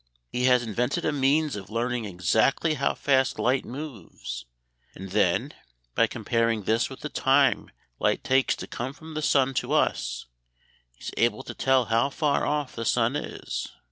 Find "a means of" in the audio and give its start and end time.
1.05-1.69